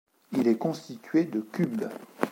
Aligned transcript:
Il 0.31 0.47
est 0.47 0.57
constitué 0.57 1.25
de 1.25 1.41
cubes. 1.41 1.85